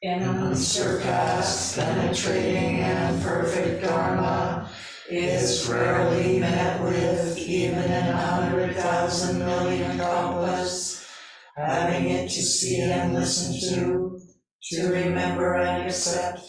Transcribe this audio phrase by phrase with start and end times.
[0.00, 4.70] in unsurpassed, penetrating, and perfect Dharma
[5.10, 11.04] is rarely met with even in a hundred thousand million kalpas.
[11.56, 14.20] Having it to see and listen to,
[14.62, 16.42] to remember and accept,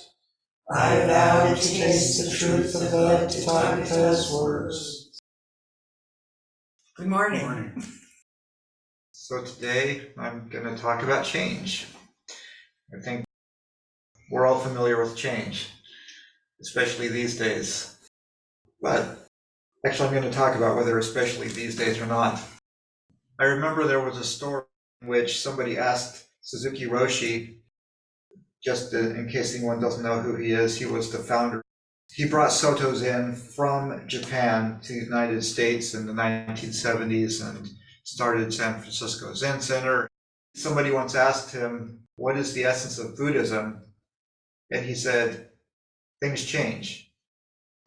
[0.71, 5.19] I vow to taste the truth of the Tathagata's words.
[6.95, 7.41] Good morning.
[7.41, 7.83] morning.
[9.11, 11.87] So today I'm going to talk about change.
[12.93, 13.25] I think
[14.29, 15.69] we're all familiar with change,
[16.61, 17.97] especially these days.
[18.81, 19.27] But
[19.85, 22.41] actually, I'm going to talk about whether especially these days or not.
[23.39, 24.63] I remember there was a story
[25.01, 27.57] in which somebody asked Suzuki Roshi,
[28.63, 31.61] just in case anyone doesn't know who he is, he was the founder.
[32.11, 37.69] He brought Soto Zen from Japan to the United States in the 1970s and
[38.03, 40.09] started San Francisco Zen Center.
[40.55, 43.88] Somebody once asked him, What is the essence of Buddhism?
[44.71, 45.49] And he said,
[46.21, 47.11] Things change.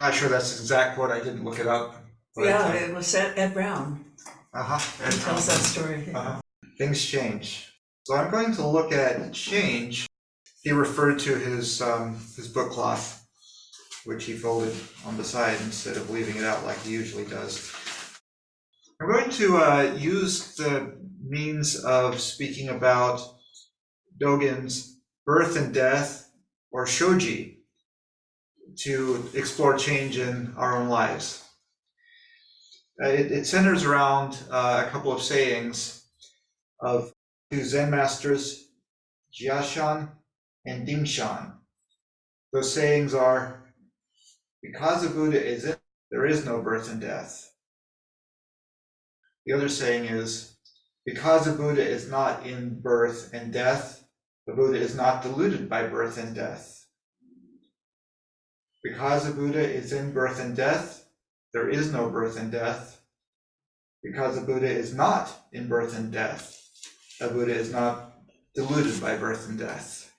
[0.01, 1.97] Not sure that's the exact quote, I didn't look it up.
[2.35, 4.05] but- Yeah, it was Ed Ed Brown.
[4.55, 4.79] Uh-huh.
[5.11, 6.11] He tells that story.
[6.15, 6.41] Uh-huh.
[6.79, 7.69] Things change.
[8.05, 10.07] So I'm going to look at change.
[10.63, 13.27] He referred to his um, his book cloth,
[14.05, 14.75] which he folded
[15.07, 17.71] on the side instead of leaving it out like he usually does.
[19.01, 23.21] I'm going to uh, use the means of speaking about
[24.21, 26.31] Dogen's birth and death,
[26.73, 27.59] or shoji,
[28.77, 31.45] to explore change in our own lives.
[33.03, 36.07] Uh, It, it centers around uh, a couple of sayings
[36.81, 37.13] of
[37.51, 38.71] two Zen masters,
[39.33, 40.09] Jiashan
[40.65, 41.53] and Dingshan.
[42.53, 43.63] Those sayings are,
[44.63, 45.77] because the Buddha is in,
[46.11, 47.53] there is no birth and death.
[49.47, 50.57] The other saying is,
[51.05, 54.02] because the Buddha is not in birth and death,
[54.47, 56.87] the Buddha is not deluded by birth and death.
[58.83, 61.07] Because the Buddha is in birth and death,
[61.53, 63.01] there is no birth and death.
[64.03, 66.61] Because the Buddha is not in birth and death,
[67.21, 68.15] the Buddha is not
[68.55, 70.13] deluded by birth and death.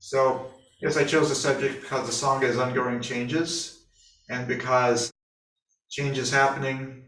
[0.00, 3.86] So, yes, I chose the subject because the Sangha is undergoing changes,
[4.28, 5.12] and because
[5.90, 7.04] change is happening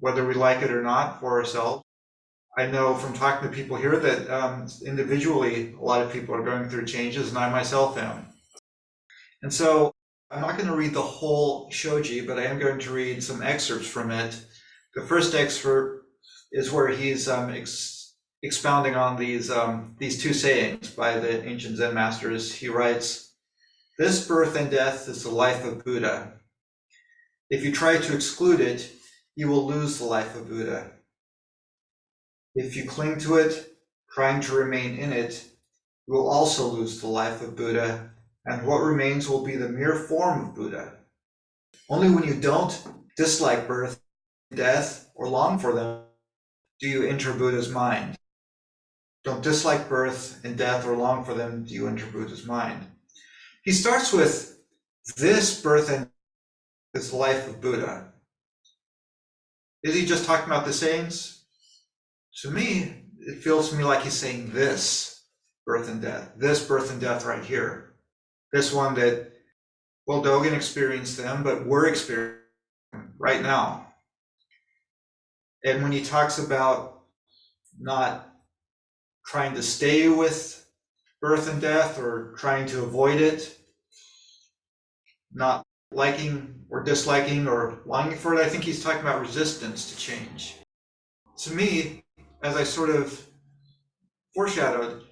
[0.00, 1.81] whether we like it or not for ourselves.
[2.56, 6.42] I know from talking to people here that um, individually, a lot of people are
[6.42, 8.26] going through changes, and I myself am.
[9.42, 9.92] And so,
[10.30, 13.42] I'm not going to read the whole shoji, but I am going to read some
[13.42, 14.38] excerpts from it.
[14.94, 16.06] The first excerpt
[16.52, 21.76] is where he's um, ex- expounding on these um, these two sayings by the ancient
[21.76, 22.54] Zen masters.
[22.54, 23.34] He writes,
[23.98, 26.34] "This birth and death is the life of Buddha.
[27.50, 28.90] If you try to exclude it,
[29.36, 30.92] you will lose the life of Buddha.
[32.54, 33.74] If you cling to it,
[34.10, 35.44] trying to remain in it,
[36.06, 38.10] you will also lose the life of Buddha,
[38.44, 40.98] and what remains will be the mere form of Buddha.
[41.88, 42.76] Only when you don't
[43.16, 44.00] dislike birth,
[44.50, 46.02] and death, or long for them
[46.80, 48.16] do you enter Buddha's mind.
[49.24, 52.84] Don't dislike birth and death or long for them do you enter Buddha's mind.
[53.62, 54.58] He starts with
[55.16, 56.08] this birth and
[56.92, 58.12] this life of Buddha.
[59.84, 61.41] Is he just talking about the sayings?
[62.40, 65.24] To me, it feels to me like he's saying this
[65.66, 67.94] birth and death, this birth and death right here.
[68.52, 69.32] This one that,
[70.06, 72.40] well, Dogen experienced them, but we're experiencing
[73.18, 73.86] right now.
[75.64, 77.02] And when he talks about
[77.78, 78.28] not
[79.26, 80.66] trying to stay with
[81.20, 83.56] birth and death or trying to avoid it,
[85.32, 89.96] not liking or disliking or longing for it, I think he's talking about resistance to
[89.96, 90.56] change.
[91.38, 92.01] To me,
[92.42, 93.26] as I sort of
[94.34, 95.04] foreshadowed,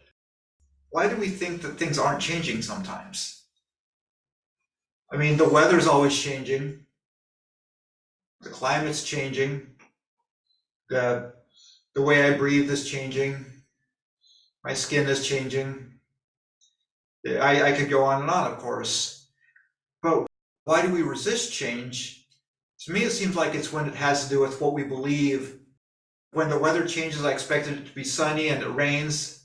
[0.91, 3.45] why do we think that things aren't changing sometimes?
[5.13, 6.87] I mean, the weather's always changing,
[8.41, 9.67] the climate's changing,
[10.89, 11.35] the
[11.95, 13.45] the way I breathe is changing,
[14.65, 15.95] my skin is changing.
[17.27, 19.29] I, I could go on and on, of course.
[20.03, 20.27] But
[20.65, 22.27] why do we resist change?
[22.81, 25.60] To me, it seems like it's when it has to do with what we believe.
[26.33, 29.45] When the weather changes, I expected it to be sunny and it rains.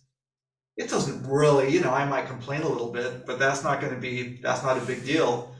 [0.77, 3.93] It doesn't really, you know, I might complain a little bit, but that's not going
[3.93, 5.55] to be, that's not a big deal.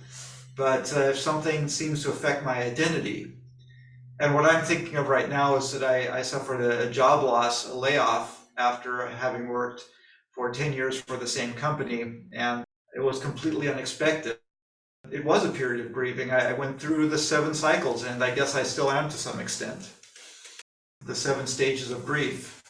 [0.55, 3.33] But uh, if something seems to affect my identity,
[4.19, 7.23] and what I'm thinking of right now is that I, I suffered a, a job
[7.23, 9.83] loss, a layoff after having worked
[10.31, 12.63] for 10 years for the same company, and
[12.95, 14.37] it was completely unexpected.
[15.11, 16.31] It was a period of grieving.
[16.31, 19.39] I, I went through the seven cycles, and I guess I still am to some
[19.39, 19.89] extent.
[21.05, 22.63] The seven stages of grief.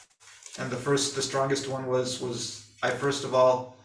[0.60, 3.78] And the first, the strongest one was was I first of all,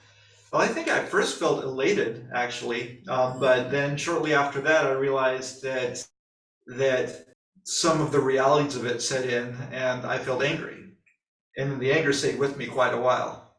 [0.52, 4.92] well, I think I first felt elated actually, um, but then shortly after that, I
[4.92, 6.04] realized that
[6.66, 7.26] that
[7.62, 10.96] some of the realities of it set in, and I felt angry,
[11.56, 13.56] and the anger stayed with me quite a while.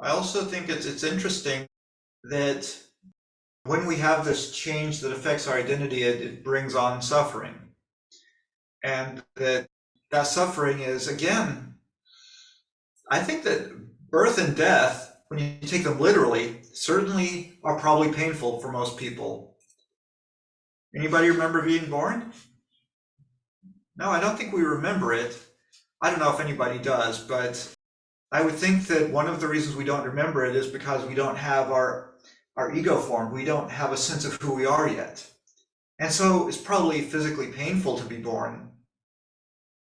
[0.00, 1.66] I also think it's it's interesting
[2.24, 2.72] that
[3.64, 7.54] when we have this change that affects our identity, it, it brings on suffering,
[8.84, 9.66] and that
[10.14, 11.74] that suffering is again.
[13.10, 13.72] I think that
[14.10, 19.56] birth and death, when you take them literally, certainly are probably painful for most people.
[20.96, 22.32] Anybody remember being born?
[23.96, 25.36] No, I don't think we remember it.
[26.00, 27.74] I don't know if anybody does, but
[28.30, 31.16] I would think that one of the reasons we don't remember it is because we
[31.16, 32.14] don't have our
[32.56, 33.32] our ego formed.
[33.32, 35.28] We don't have a sense of who we are yet.
[35.98, 38.73] And so it's probably physically painful to be born.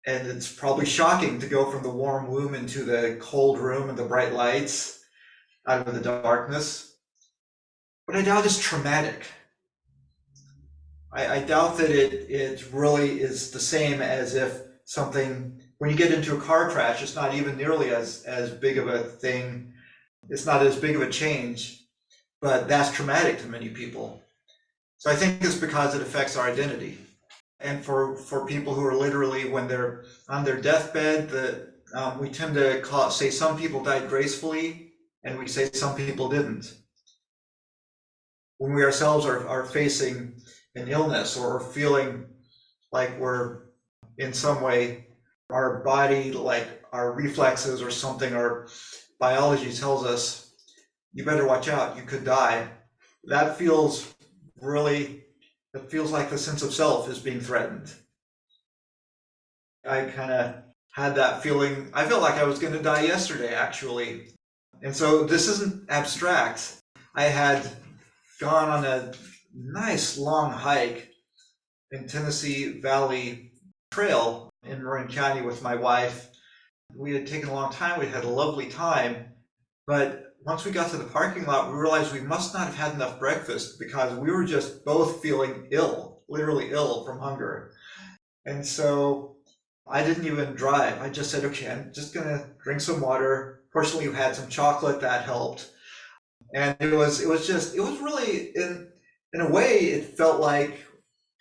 [0.07, 3.97] And it's probably shocking to go from the warm womb into the cold room and
[3.97, 5.01] the bright lights
[5.69, 6.97] out of the darkness.
[8.07, 9.27] But I doubt it's traumatic.
[11.13, 15.97] I, I doubt that it, it really is the same as if something, when you
[15.97, 19.73] get into a car crash, it's not even nearly as, as big of a thing.
[20.29, 21.85] It's not as big of a change,
[22.41, 24.21] but that's traumatic to many people.
[24.99, 26.99] So I think it's because it affects our identity.
[27.63, 32.29] And for, for people who are literally, when they're on their deathbed, the, um, we
[32.29, 34.93] tend to call, say some people died gracefully,
[35.25, 36.75] and we say some people didn't.
[38.59, 40.41] When we ourselves are, are facing
[40.75, 42.27] an illness or feeling
[42.93, 43.63] like we're
[44.19, 45.07] in some way
[45.51, 48.69] our body like our reflexes or something our
[49.19, 50.55] biology tells us
[51.13, 52.69] you better watch out you could die
[53.25, 54.15] that feels
[54.61, 55.22] really
[55.75, 57.93] it feels like the sense of self is being threatened.
[59.85, 60.55] I kind of
[60.93, 64.29] had that feeling i felt like i was going to die yesterday actually.
[64.83, 66.81] And so this isn't abstract.
[67.15, 67.67] I had
[68.41, 69.13] gone on a
[69.55, 71.11] nice long hike
[71.93, 73.53] in Tennessee Valley
[73.93, 76.29] Trail in Marin County with my wife.
[76.97, 79.27] We had taken a long time, we had a lovely time,
[79.87, 82.95] but once we got to the parking lot, we realized we must not have had
[82.95, 87.73] enough breakfast because we were just both feeling ill, literally ill from hunger.
[88.45, 89.37] And so
[89.87, 91.01] I didn't even drive.
[91.01, 93.63] I just said, okay, I'm just gonna drink some water.
[93.73, 95.71] Fortunately, we had some chocolate that helped.
[96.55, 98.89] And it was it was just it was really in
[99.33, 100.79] in a way, it felt like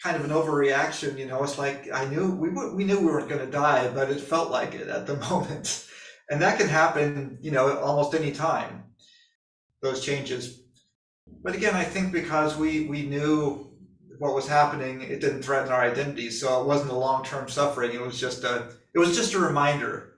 [0.01, 1.17] kind of an overreaction.
[1.17, 4.09] You know, it's like I knew we we knew we weren't going to die, but
[4.09, 5.87] it felt like it at the moment,
[6.29, 7.37] and that can happen.
[7.41, 8.83] You know, almost any time.
[9.81, 10.61] Those changes,
[11.43, 13.71] but again, I think because we we knew
[14.19, 17.93] what was happening, it didn't threaten our identity, so it wasn't a long term suffering.
[17.93, 20.13] It was just a it was just a reminder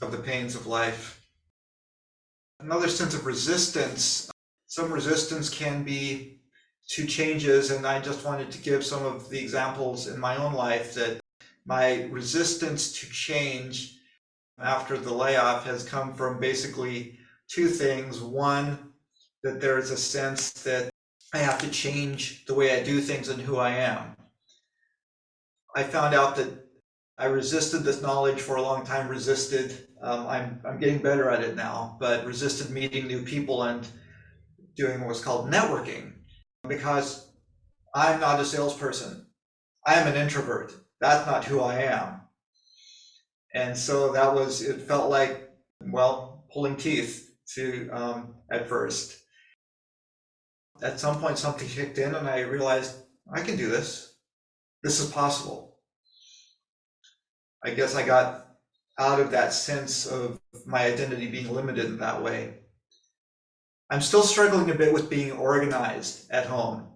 [0.00, 1.26] of the pains of life.
[2.60, 4.30] Another sense of resistance.
[4.66, 6.40] Some resistance can be
[6.88, 10.54] to changes, and I just wanted to give some of the examples in my own
[10.54, 11.20] life that
[11.66, 13.98] my resistance to change
[14.58, 18.20] after the layoff has come from basically two things.
[18.20, 18.92] One,
[19.42, 20.90] that there is a sense that
[21.32, 24.16] I have to change the way I do things and who I am.
[25.74, 26.66] I found out that
[27.18, 31.42] I resisted this knowledge for a long time, resisted, um, I'm, I'm getting better at
[31.42, 33.86] it now, but resisted meeting new people and
[34.76, 36.12] doing what's called networking
[36.68, 37.30] because
[37.94, 39.26] I'm not a salesperson.
[39.86, 40.72] I am an introvert.
[41.00, 42.20] That's not who I am.
[43.54, 49.18] And so that was, it felt like, well, pulling teeth to, um, at first.
[50.82, 52.96] At some point, something kicked in and I realized
[53.32, 54.14] I can do this.
[54.82, 55.78] This is possible.
[57.64, 58.46] I guess I got
[58.98, 62.54] out of that sense of my identity being limited in that way.
[63.90, 66.88] I'm still struggling a bit with being organized at home.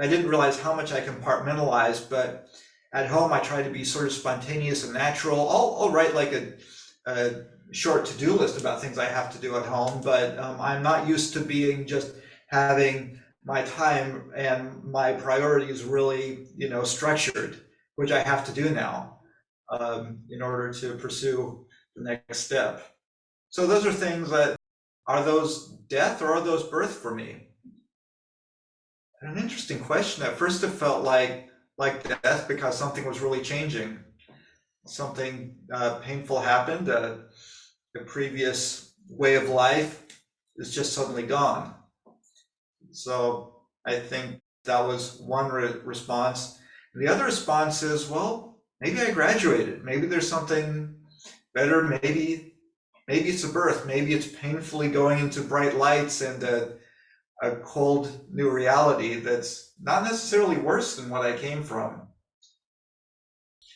[0.00, 2.48] I didn't realize how much I compartmentalized, but
[2.92, 5.48] at home I try to be sort of spontaneous and natural.
[5.48, 6.52] I'll, I'll write like a,
[7.06, 7.44] a
[7.74, 11.08] short to-do list about things I have to do at home, but um, I'm not
[11.08, 12.14] used to being just
[12.48, 17.60] having my time and my priorities really, you know, structured,
[17.96, 19.18] which I have to do now
[19.70, 21.66] um, in order to pursue
[21.96, 22.96] the next step.
[23.50, 24.56] So those are things that
[25.06, 27.48] are those death or are those birth for me?
[29.20, 30.22] An interesting question.
[30.22, 33.98] At first, it felt like like death because something was really changing.
[34.86, 36.88] Something uh, painful happened.
[36.88, 37.16] Uh,
[37.94, 40.04] the previous way of life
[40.56, 41.74] is just suddenly gone.
[42.90, 46.58] So I think that was one re- response.
[46.94, 49.84] The other response is, well, maybe I graduated.
[49.84, 50.94] Maybe there's something
[51.54, 51.82] better.
[51.82, 52.54] Maybe
[53.06, 56.74] maybe it's a birth, maybe it's painfully going into bright lights and a,
[57.42, 62.08] a cold new reality that's not necessarily worse than what I came from.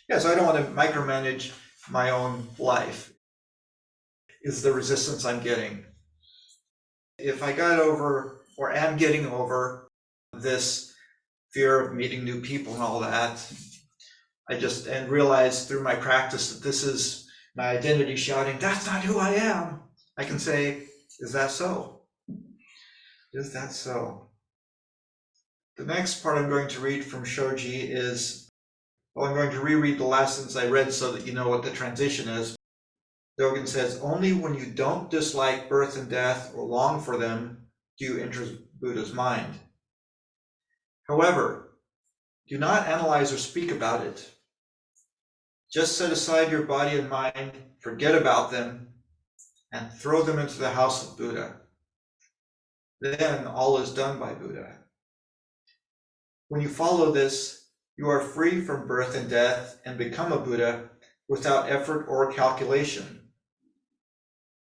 [0.09, 1.53] Yeah, so I don't want to micromanage
[1.91, 3.13] my own life.
[4.43, 5.85] Is the resistance I'm getting.
[7.19, 9.89] If I got over or am getting over
[10.33, 10.95] this
[11.53, 13.41] fear of meeting new people and all that,
[14.49, 19.03] I just and realize through my practice that this is my identity shouting, that's not
[19.03, 19.81] who I am.
[20.17, 20.85] I can say,
[21.19, 22.03] is that so?
[23.33, 24.31] Is that so?
[25.77, 28.49] The next part I'm going to read from Shoji is,
[29.15, 31.71] well, I'm going to reread the lessons I read so that you know what the
[31.71, 32.58] transition is.
[33.39, 37.69] Dogen says, only when you don't dislike birth and death or long for them
[37.99, 38.47] do you enter
[38.81, 39.55] Buddha's mind.
[41.09, 41.77] However,
[42.49, 44.29] do not analyze or speak about it.
[45.73, 48.89] Just set aside your body and mind, forget about them,
[49.73, 51.57] and throw them into the house of Buddha.
[53.01, 54.79] Then all is done by Buddha.
[56.49, 57.67] When you follow this,
[57.97, 60.89] you are free from birth and death and become a Buddha
[61.29, 63.18] without effort or calculation.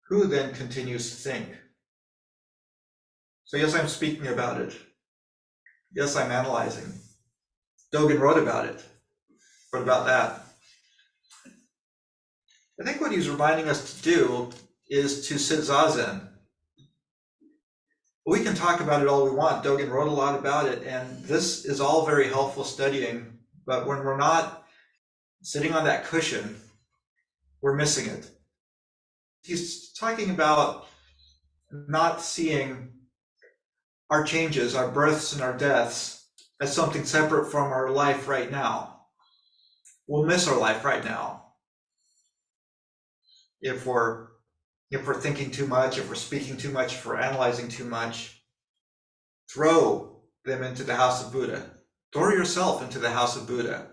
[0.09, 1.47] Who then continues to think?
[3.45, 4.75] So, yes, I'm speaking about it.
[5.93, 6.93] Yes, I'm analyzing.
[7.93, 8.83] Dogen wrote about it.
[9.71, 10.43] What about that?
[12.79, 14.49] I think what he's reminding us to do
[14.89, 16.27] is to sit zazen.
[18.25, 19.63] We can talk about it all we want.
[19.63, 23.39] Dogen wrote a lot about it, and this is all very helpful studying.
[23.65, 24.65] But when we're not
[25.41, 26.57] sitting on that cushion,
[27.61, 28.29] we're missing it.
[29.47, 30.87] He's talking about
[31.71, 32.91] not seeing
[34.09, 36.27] our changes, our births and our deaths
[36.59, 39.05] as something separate from our life right now.
[40.05, 41.45] We'll miss our life right now
[43.61, 44.27] if we're
[44.91, 48.41] if we're thinking too much, if we're speaking too much, if we're analyzing too much.
[49.49, 51.63] Throw them into the house of Buddha.
[52.13, 53.87] Throw yourself into the house of Buddha.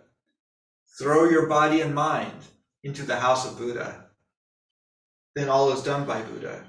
[0.99, 2.43] Throw your body and mind
[2.83, 4.04] into the house of Buddha.
[5.35, 6.65] Then all is done by Buddha.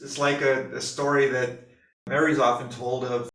[0.00, 1.68] It's like a, a story that
[2.08, 3.30] Mary's often told of.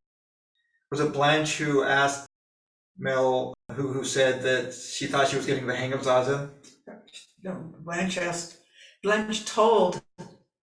[0.91, 2.27] Was it Blanche who asked
[2.97, 6.49] Mel, who, who said that she thought she was getting the hang of Zazen?
[7.43, 8.57] No, Blanche asked,
[9.03, 10.01] Blanche told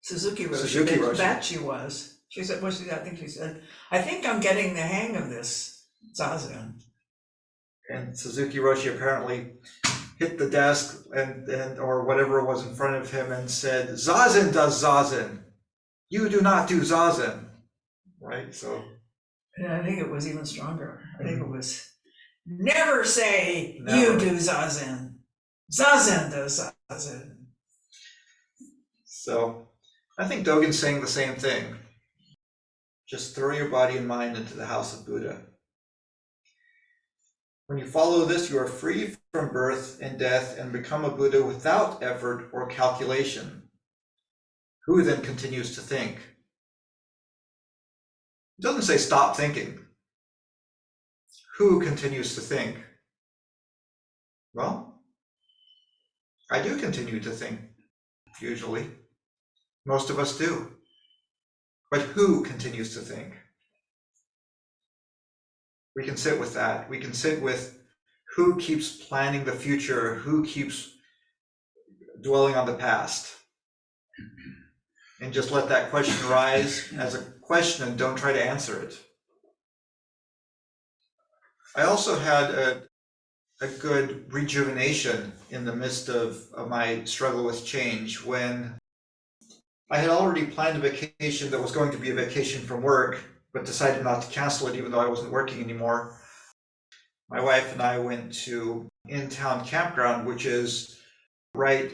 [0.01, 1.17] Suzuki Roshi Suzuki that, Roshi.
[1.17, 2.19] that she was.
[2.29, 5.29] She said, well, she, I think she said, I think I'm getting the hang of
[5.29, 5.85] this
[6.19, 6.81] zazen.
[7.89, 9.53] And Suzuki Roshi apparently
[10.19, 14.53] hit the desk and, and or whatever was in front of him and said, Zazen
[14.53, 15.43] does Zazen.
[16.09, 17.45] You do not do Zazen.
[18.19, 18.53] Right?
[18.53, 18.83] So
[19.57, 21.01] And I think it was even stronger.
[21.19, 21.53] I think mm-hmm.
[21.53, 21.87] it was,
[22.45, 23.97] never say Never.
[23.97, 25.15] you do zazen.
[25.71, 27.35] Zazen does zazen.
[29.03, 29.67] so
[30.17, 31.75] I think Dogen's saying the same thing.
[33.07, 35.41] Just throw your body and mind into the house of Buddha.
[37.67, 41.43] When you follow this, you are free from birth and death and become a Buddha
[41.43, 43.63] without effort or calculation.
[44.85, 46.15] Who then continues to think?
[48.57, 49.79] It doesn't say stop thinking.
[51.57, 52.77] Who continues to think?
[54.53, 55.01] Well,
[56.49, 57.59] I do continue to think,
[58.39, 58.89] usually.
[59.85, 60.71] Most of us do.
[61.91, 63.33] But who continues to think?
[65.97, 66.87] We can sit with that.
[66.87, 67.79] We can sit with
[68.35, 70.91] who keeps planning the future, who keeps
[72.21, 73.35] dwelling on the past.
[75.19, 78.95] And just let that question rise as a question and don't try to answer it.
[81.75, 82.83] I also had a,
[83.61, 88.77] a good rejuvenation in the midst of, of my struggle with change when
[89.89, 93.19] I had already planned a vacation that was going to be a vacation from work,
[93.53, 96.19] but decided not to cancel it even though I wasn't working anymore.
[97.29, 100.99] My wife and I went to Inn Town Campground, which is
[101.53, 101.91] right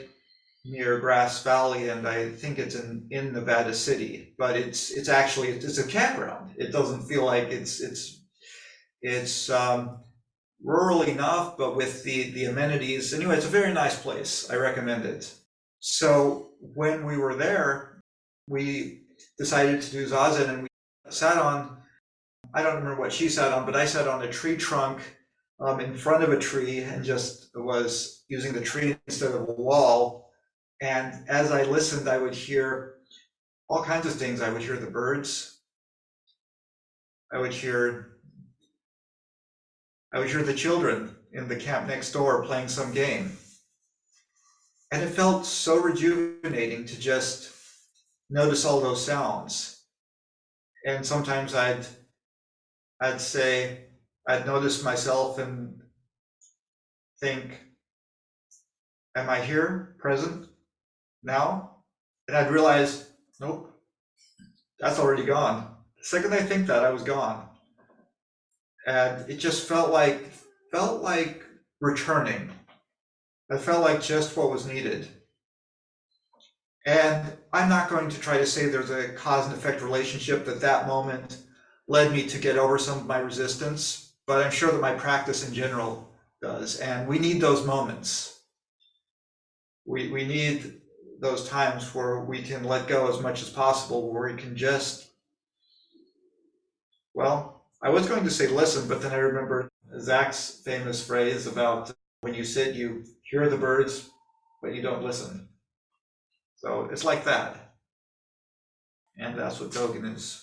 [0.66, 5.50] near Grass Valley, and I think it's in, in Nevada City, but it's it's actually
[5.50, 6.54] it's a campground.
[6.58, 8.22] It doesn't feel like it's it's
[9.02, 10.00] it's um,
[10.64, 13.14] rural enough, but with the the amenities.
[13.14, 14.50] Anyway, it's a very nice place.
[14.50, 15.34] I recommend it.
[15.80, 18.02] So when we were there,
[18.48, 19.02] we
[19.38, 20.68] decided to do zazen, and
[21.10, 21.78] sat on.
[22.54, 25.00] I don't remember what she sat on, but I sat on a tree trunk
[25.60, 29.54] um, in front of a tree and just was using the tree instead of a
[29.54, 30.30] wall.
[30.82, 32.96] And as I listened, I would hear
[33.70, 34.42] all kinds of things.
[34.42, 35.62] I would hear the birds.
[37.34, 38.18] I would hear
[40.14, 43.36] I would hear the children in the camp next door playing some game.
[44.92, 47.52] And it felt so rejuvenating to just
[48.30, 49.73] notice all those sounds.
[50.86, 51.86] And sometimes I'd
[53.02, 53.86] I'd say
[54.28, 55.82] I'd notice myself and
[57.20, 57.60] think,
[59.16, 60.48] am I here, present,
[61.24, 61.78] now?
[62.28, 63.10] And I'd realize,
[63.40, 63.74] nope,
[64.80, 65.76] that's already gone.
[65.98, 67.48] The second I think that, I was gone.
[68.86, 70.32] And it just felt like
[70.72, 71.44] felt like
[71.80, 72.50] returning.
[73.50, 75.08] It felt like just what was needed.
[76.86, 80.62] And I'm not going to try to say there's a cause and effect relationship that
[80.62, 81.38] that moment
[81.88, 85.48] led me to get over some of my resistance, but I'm sure that my practice
[85.48, 86.10] in general
[86.42, 86.78] does.
[86.80, 88.42] And we need those moments.
[89.86, 90.82] We, we need
[91.20, 95.08] those times where we can let go as much as possible, where we can just,
[97.14, 101.92] well, I was going to say listen, but then I remember Zach's famous phrase about
[102.22, 104.10] when you sit, you hear the birds,
[104.62, 105.50] but you don't listen.
[106.64, 107.74] So it's like that.
[109.18, 110.42] And that's what Dogen is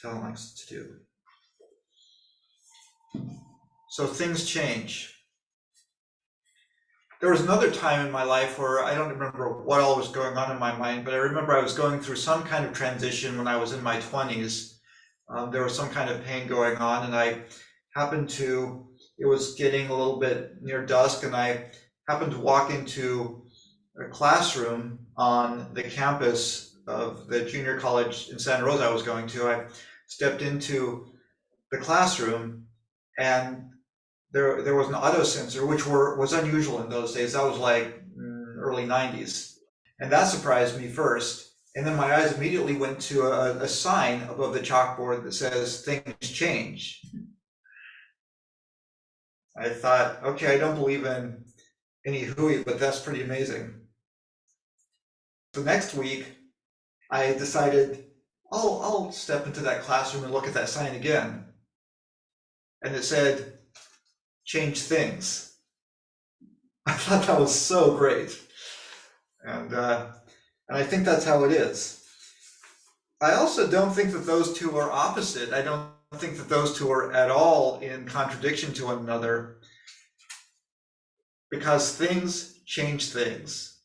[0.00, 0.94] telling us to do.
[3.90, 5.14] So things change.
[7.20, 10.36] There was another time in my life where I don't remember what all was going
[10.36, 13.36] on in my mind, but I remember I was going through some kind of transition
[13.36, 14.74] when I was in my 20s.
[15.28, 17.42] Um, there was some kind of pain going on, and I
[17.94, 18.86] happened to,
[19.18, 21.72] it was getting a little bit near dusk, and I
[22.08, 23.47] happened to walk into
[24.06, 29.48] classroom on the campus of the junior college in Santa Rosa I was going to.
[29.48, 29.66] I
[30.06, 31.12] stepped into
[31.70, 32.66] the classroom
[33.18, 33.70] and
[34.32, 37.32] there there was an auto sensor which were was unusual in those days.
[37.32, 39.56] That was like mm, early 90s.
[40.00, 41.52] And that surprised me first.
[41.74, 45.82] And then my eyes immediately went to a, a sign above the chalkboard that says
[45.82, 47.02] things change.
[49.56, 51.44] I thought, okay, I don't believe in
[52.06, 53.74] any hooey, but that's pretty amazing.
[55.58, 56.24] The next week,
[57.10, 58.04] I decided,
[58.52, 61.46] I'll, I'll step into that classroom and look at that sign again.
[62.80, 63.58] And it said,
[64.44, 65.56] change things.
[66.86, 68.38] I thought that was so great.
[69.42, 70.12] And, uh,
[70.68, 72.06] and I think that's how it is.
[73.20, 75.52] I also don't think that those two are opposite.
[75.52, 79.58] I don't think that those two are at all in contradiction to one another
[81.50, 83.77] because things change things.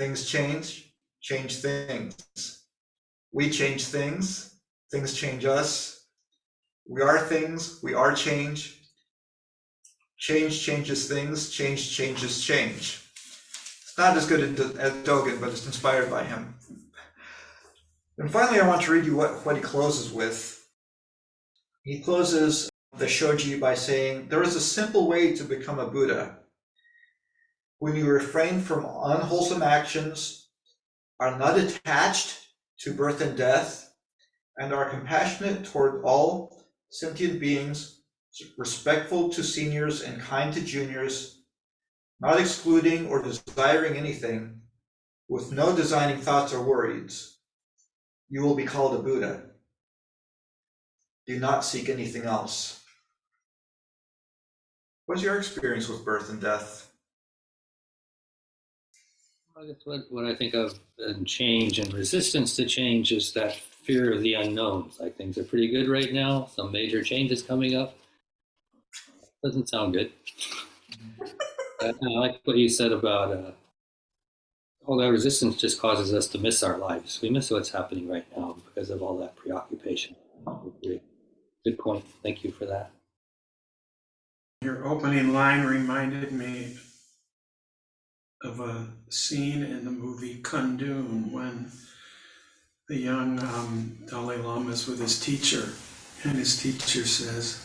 [0.00, 2.64] Things change, change things.
[3.32, 4.54] We change things,
[4.90, 6.06] things change us.
[6.88, 8.80] We are things, we are change.
[10.16, 13.04] Change changes things, change changes change.
[13.82, 14.40] It's not as good
[14.78, 16.54] as Dogen, but it's inspired by him.
[18.16, 20.66] And finally, I want to read you what, what he closes with.
[21.82, 26.39] He closes the shoji by saying, There is a simple way to become a Buddha.
[27.80, 30.50] When you refrain from unwholesome actions,
[31.18, 32.36] are not attached
[32.80, 33.94] to birth and death,
[34.58, 38.02] and are compassionate toward all sentient beings,
[38.58, 41.42] respectful to seniors and kind to juniors,
[42.20, 44.60] not excluding or desiring anything,
[45.26, 47.38] with no designing thoughts or worries,
[48.28, 49.42] you will be called a Buddha.
[51.26, 52.84] Do not seek anything else.
[55.06, 56.89] What's your experience with birth and death?
[59.60, 63.54] I guess what, what I think of in change and resistance to change is that
[63.56, 64.98] fear of the unknowns.
[64.98, 67.94] Like things are pretty good right now, some major changes coming up.
[69.44, 70.12] Doesn't sound good.
[71.82, 73.50] I like what you said about uh,
[74.86, 77.20] all that resistance just causes us to miss our lives.
[77.20, 80.16] We miss what's happening right now because of all that preoccupation.
[80.80, 82.04] Good point.
[82.22, 82.92] Thank you for that.
[84.62, 86.78] Your opening line reminded me
[88.42, 91.70] of a scene in the movie Kundun when
[92.88, 95.68] the young um, Dalai Lama is with his teacher,
[96.24, 97.64] and his teacher says,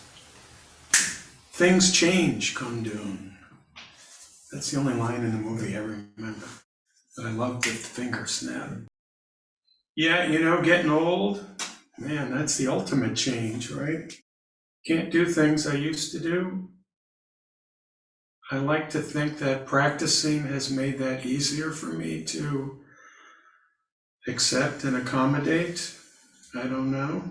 [1.53, 3.33] Things change, Kundun.
[4.51, 6.47] That's the only line in the movie I remember.
[7.15, 8.71] But I love the finger snap.
[9.95, 11.45] Yeah, you know, getting old,
[11.97, 14.13] man, that's the ultimate change, right?
[14.85, 16.69] Can't do things I used to do.
[18.51, 22.79] I like to think that practicing has made that easier for me to
[24.27, 25.95] accept and accommodate.
[26.53, 27.23] I don't know.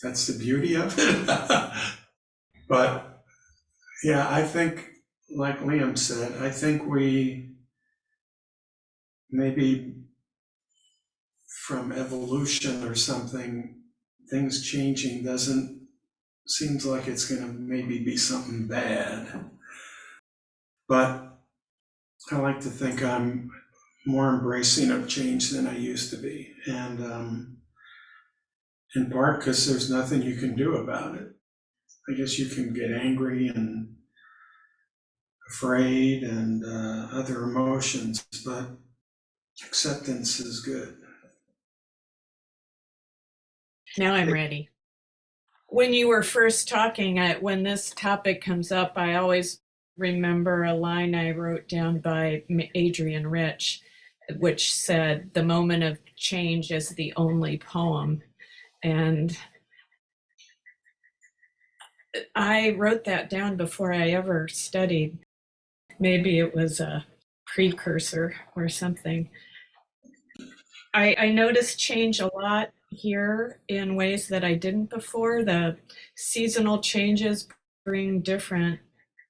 [0.00, 1.26] That's the beauty of it.
[2.68, 3.24] but
[4.04, 4.90] yeah, I think,
[5.34, 7.56] like Liam said, I think we
[9.30, 9.94] maybe
[11.66, 13.82] from evolution or something,
[14.30, 15.81] things changing doesn't
[16.46, 19.50] seems like it's going to maybe be something bad.
[20.88, 21.38] But
[22.30, 23.50] I like to think I'm
[24.06, 26.52] more embracing of change than I used to be.
[26.66, 27.56] And um,
[28.94, 31.28] in part because there's nothing you can do about it.
[32.08, 33.94] I guess you can get angry and
[35.48, 38.70] afraid and uh, other emotions, but
[39.64, 40.96] acceptance is good.
[43.98, 44.68] Now I'm ready.
[45.72, 49.62] When you were first talking, I, when this topic comes up, I always
[49.96, 52.42] remember a line I wrote down by
[52.76, 53.80] Adrienne Rich,
[54.36, 58.20] which said, The moment of change is the only poem.
[58.82, 59.34] And
[62.34, 65.16] I wrote that down before I ever studied.
[65.98, 67.06] Maybe it was a
[67.46, 69.30] precursor or something.
[70.92, 75.44] I, I noticed change a lot here in ways that I didn't before.
[75.44, 75.76] The
[76.14, 77.48] seasonal changes
[77.84, 78.80] bring different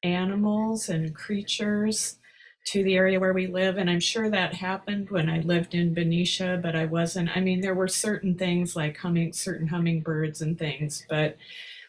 [0.03, 2.19] animals and creatures
[2.65, 3.77] to the area where we live.
[3.77, 7.37] And I'm sure that happened when I lived in Benicia, but I wasn't.
[7.37, 11.37] I mean, there were certain things like humming, certain hummingbirds and things, but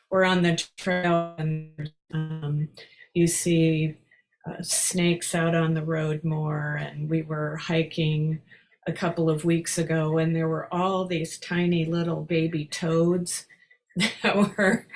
[0.09, 2.69] we're on the trail and um,
[3.13, 3.95] you see
[4.47, 6.75] uh, snakes out on the road more.
[6.75, 8.41] And we were hiking
[8.85, 13.45] a couple of weeks ago and there were all these tiny little baby toads
[14.23, 14.87] that were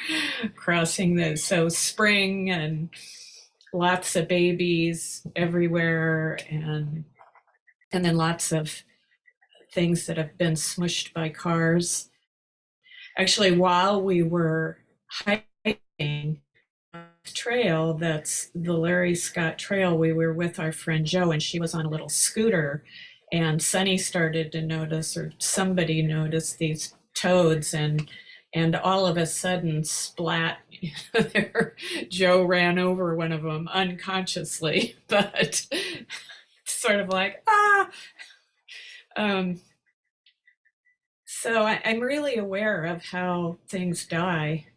[0.55, 2.89] crossing the so spring and
[3.73, 7.05] lots of babies everywhere and
[7.91, 8.83] and then lots of
[9.71, 12.09] things that have been smushed by cars.
[13.17, 16.41] Actually while we were hiking
[17.23, 21.73] trail that's the larry scott trail we were with our friend joe and she was
[21.73, 22.83] on a little scooter
[23.31, 28.09] and Sunny started to notice, or somebody noticed these toads, and
[28.53, 30.59] and all of a sudden, splat!
[31.13, 31.75] there,
[32.09, 35.67] Joe ran over one of them unconsciously, but
[36.65, 37.89] sort of like ah.
[39.17, 39.61] Um,
[41.25, 44.67] so I, I'm really aware of how things die,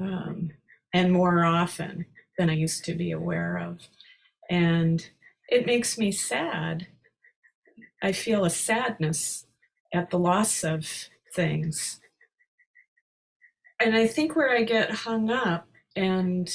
[0.00, 0.50] um,
[0.94, 2.06] and more often
[2.38, 3.80] than I used to be aware of,
[4.50, 5.08] and
[5.48, 6.86] it makes me sad.
[8.02, 9.46] I feel a sadness
[9.92, 10.86] at the loss of
[11.34, 12.00] things.
[13.80, 16.50] And I think where I get hung up and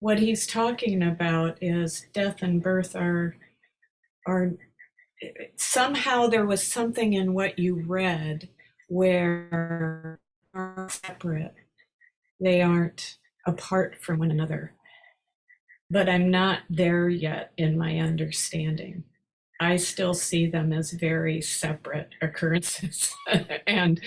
[0.00, 3.36] what he's talking about is death and birth are
[4.26, 4.52] are
[5.56, 8.48] somehow there was something in what you read
[8.88, 10.18] where
[10.52, 11.54] are separate.
[12.40, 14.74] They aren't apart from one another
[15.90, 19.04] but I'm not there yet in my understanding.
[19.60, 23.14] I still see them as very separate occurrences
[23.66, 24.00] and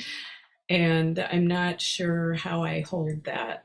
[0.70, 3.64] and I'm not sure how I hold that.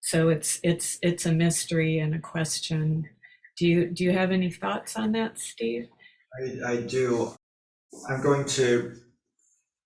[0.00, 3.08] So it's it's it's a mystery and a question.
[3.56, 5.88] Do you do you have any thoughts on that, Steve?
[6.40, 7.34] I, I do.
[8.08, 8.96] I'm going to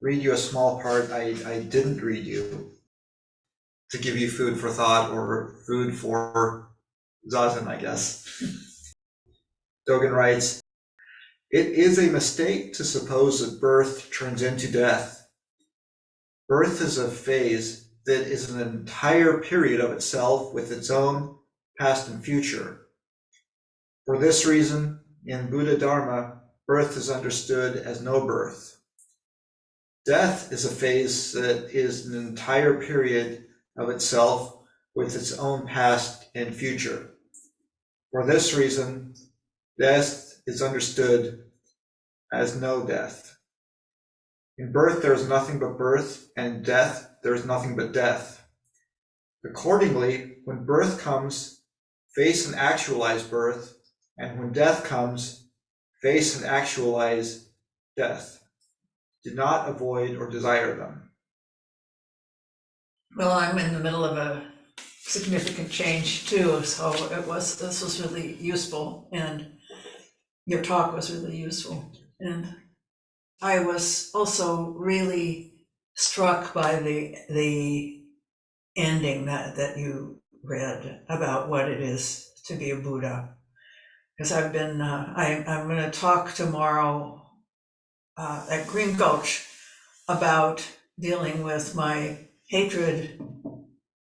[0.00, 2.70] read you a small part I, I didn't read you
[3.90, 6.68] to give you food for thought or food for
[7.32, 8.24] Zazen, I guess.
[9.88, 10.62] Dogen writes,
[11.50, 15.28] It is a mistake to suppose that birth turns into death.
[16.48, 21.36] Birth is a phase that is an entire period of itself with its own
[21.78, 22.86] past and future.
[24.06, 28.80] For this reason, in Buddha Dharma, birth is understood as no birth.
[30.04, 34.60] Death is a phase that is an entire period of itself
[34.94, 37.15] with its own past and future.
[38.16, 39.12] For this reason,
[39.79, 41.50] death is understood
[42.33, 43.37] as no death.
[44.57, 48.42] In birth, there is nothing but birth, and in death, there is nothing but death.
[49.44, 51.61] Accordingly, when birth comes,
[52.14, 53.76] face and actualize birth,
[54.16, 55.50] and when death comes,
[56.00, 57.50] face and actualize
[57.98, 58.42] death.
[59.24, 61.11] Do not avoid or desire them.
[63.14, 64.55] Well, I'm in the middle of a
[65.06, 69.46] significant change too, so it was, this was really useful and
[70.46, 71.92] your talk was really useful.
[72.18, 72.54] And
[73.40, 75.52] I was also really
[75.94, 78.02] struck by the, the
[78.76, 83.36] ending that, that you read about what it is to be a Buddha.
[84.16, 87.22] Because I've been, uh, I, I'm gonna talk tomorrow
[88.16, 89.46] uh, at Green Gulch
[90.08, 90.66] about
[90.98, 93.20] dealing with my hatred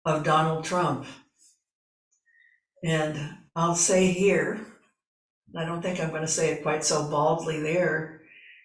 [0.06, 1.06] of Donald Trump.
[2.84, 4.66] And I'll say here,
[5.56, 8.22] I don't think I'm going to say it quite so baldly there,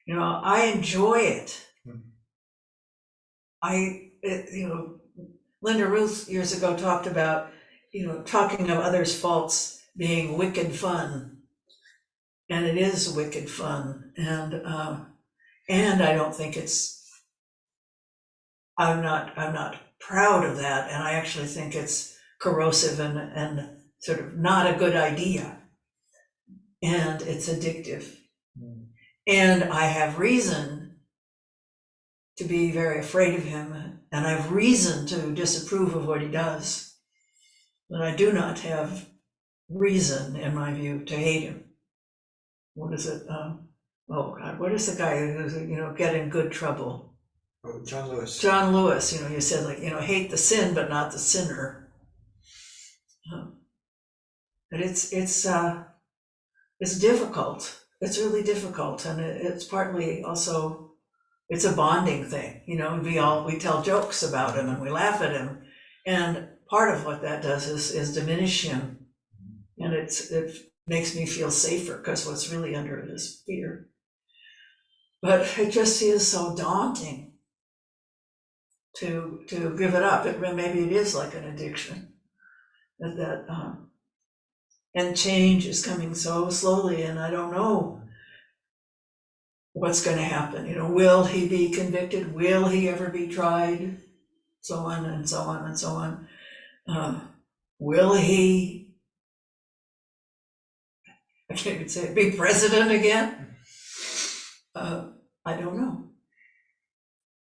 [0.06, 1.66] you know, I enjoy it.
[1.86, 2.02] Mhm.
[3.62, 5.00] I, it, you know,
[5.62, 7.52] Linda Ruth years ago talked about,
[7.92, 11.38] you know, talking of others' faults being wicked fun.
[12.48, 15.04] And it is wicked fun, and, uh,
[15.68, 17.08] and I don't think it's,
[18.76, 23.76] I'm not, I'm not proud of that, and I actually think it's corrosive and, and
[24.00, 25.58] sort of not a good idea.
[26.82, 28.16] And it's addictive.
[28.58, 28.84] Hmm.
[29.26, 30.96] And I have reason
[32.38, 36.28] to be very afraid of him, and I have reason to disapprove of what he
[36.28, 36.96] does.
[37.90, 39.06] But I do not have
[39.68, 41.64] reason, in my view, to hate him.
[42.74, 43.28] What is it?
[43.28, 43.68] Um,
[44.08, 47.09] oh God, what is the guy who's you know get in good trouble?
[47.64, 48.38] Oh, John Lewis.
[48.38, 49.12] John Lewis.
[49.12, 51.92] You know, you said like you know hate the sin, but not the sinner.
[53.32, 53.58] Um,
[54.70, 55.84] But it's it's uh,
[56.80, 57.80] it's difficult.
[58.00, 60.92] It's really difficult, and it, it's partly also
[61.48, 62.62] it's a bonding thing.
[62.66, 65.62] You know, we all we tell jokes about him and we laugh at him,
[66.06, 69.06] and part of what that does is is diminish him,
[69.78, 73.90] and it's it makes me feel safer because what's really under it is fear.
[75.20, 77.29] But it just is so daunting
[78.96, 80.26] to to give it up.
[80.26, 82.12] It maybe it is like an addiction
[82.98, 83.90] that that um,
[84.94, 88.02] and change is coming so slowly, and I don't know
[89.72, 90.66] what's going to happen.
[90.66, 92.34] You know, will he be convicted?
[92.34, 93.98] Will he ever be tried?
[94.62, 96.28] So on and so on and so on.
[96.86, 97.28] Um,
[97.78, 98.94] will he?
[101.50, 103.56] I can't even say it, be president again.
[104.74, 105.08] Uh,
[105.44, 106.04] I don't know.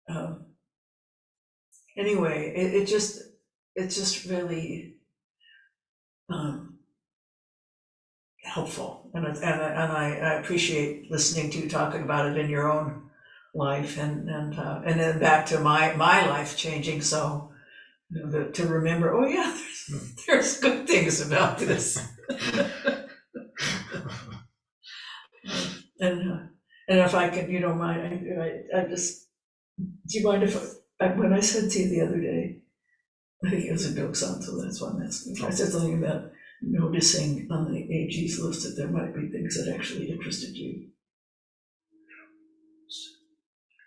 [0.09, 0.47] Um,
[1.97, 3.23] anyway, it, it just
[3.75, 4.97] it's just really
[6.29, 6.79] um,
[8.45, 12.39] helpful, and it, and I, and I, I appreciate listening to you talking about it
[12.39, 13.11] in your own
[13.55, 17.03] life, and and uh, and then back to my my life changing.
[17.03, 17.51] So
[18.11, 19.57] you know, to remember, oh yeah,
[19.89, 21.99] there's, there's good things about this.
[26.01, 26.39] and uh,
[26.89, 29.29] and if I could, you don't mind, I, I, I just,
[29.79, 30.57] do you mind if
[31.03, 32.59] I, when I said to you the other day,
[33.45, 35.45] I think it was a joke song, so that's why I'm asking.
[35.45, 36.31] I said something about
[36.63, 40.89] noticing on the AG's list that there might be things that actually interested you.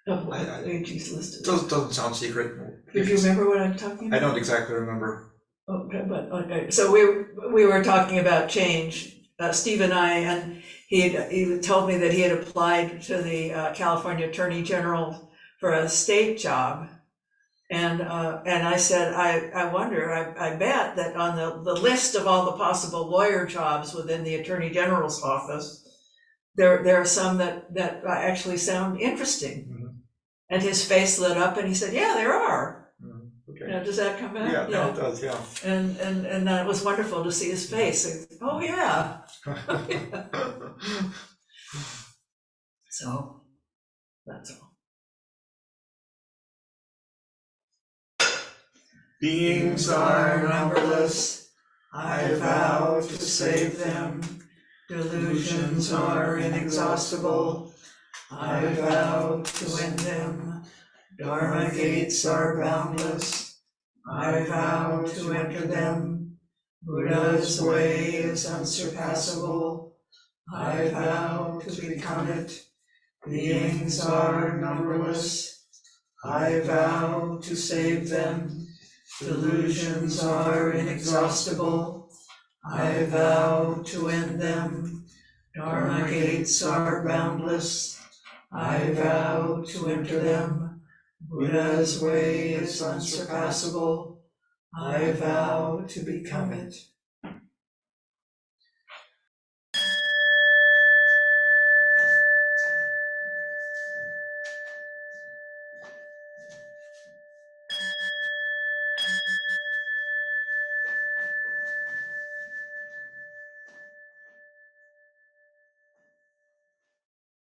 [0.08, 1.42] Of what I- I- the AG's list is.
[1.42, 2.58] Doesn't, doesn't sound secret.
[2.94, 4.18] Do you remember what I'm talking about?
[4.18, 5.32] I don't exactly remember.
[5.68, 10.62] Okay, but, okay, so we, we were talking about change, uh, Steve and I, and
[10.88, 15.74] he he told me that he had applied to the, uh, California Attorney General for
[15.74, 16.88] a state job.
[17.72, 21.80] And, uh, and I said, I, I wonder, I, I bet that on the, the
[21.80, 25.82] list of all the possible lawyer jobs within the Attorney General's office,
[26.56, 29.68] there, there are some that, that actually sound interesting.
[29.68, 29.96] Mhm.
[30.50, 32.94] And his face lit up and he said, yeah, there are.
[33.50, 33.72] Okay.
[33.72, 34.52] Now, does that come back?
[34.52, 35.38] Yeah, no, it does, yeah.
[35.64, 38.28] And, and, and that was wonderful to see his face.
[38.42, 39.22] Oh, yeah.
[42.96, 43.42] So,
[44.26, 44.65] that's all.
[49.26, 51.50] Beings are numberless.
[51.92, 54.22] I vow to save them.
[54.88, 57.74] Delusions are inexhaustible.
[58.30, 60.62] I vow to end them.
[61.18, 63.62] Dharma gates are boundless.
[64.08, 66.38] I vow to enter them.
[66.84, 69.96] Buddha's way is unsurpassable.
[70.54, 72.64] I vow to become it.
[73.28, 75.66] Beings are numberless.
[76.24, 78.65] I vow to save them.
[79.20, 82.10] Delusions are inexhaustible.
[82.70, 85.06] I vow to end them.
[85.56, 88.02] Dharma gates are boundless.
[88.52, 90.82] I vow to enter them.
[91.22, 94.22] Buddha's way is unsurpassable.
[94.78, 96.76] I vow to become it.